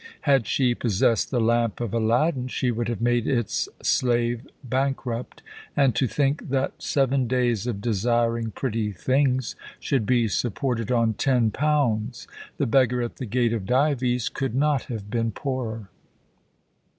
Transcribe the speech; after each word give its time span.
Had 0.21 0.47
she 0.47 0.73
possessed 0.73 1.29
the 1.29 1.39
lamp 1.39 1.79
of 1.79 1.93
Aladdin 1.93 2.47
she 2.47 2.71
would 2.71 2.87
have 2.89 3.01
made 3.03 3.27
its 3.27 3.69
slave 3.83 4.47
bankrupt; 4.63 5.43
and 5.77 5.93
to 5.93 6.07
think 6.07 6.49
that 6.49 6.81
seven 6.81 7.27
days 7.27 7.67
of 7.67 7.81
desiring 7.81 8.49
pretty 8.49 8.91
things 8.91 9.55
should 9.79 10.07
be 10.07 10.27
supported 10.27 10.91
on 10.91 11.13
ten 11.13 11.51
pounds! 11.51 12.25
The 12.57 12.65
beggar 12.65 13.03
at 13.03 13.17
the 13.17 13.27
gate 13.27 13.53
of 13.53 13.67
Dives 13.67 14.27
could 14.27 14.55
not 14.55 14.85
have 14.85 15.11
been 15.11 15.29
poorer. 15.29 15.91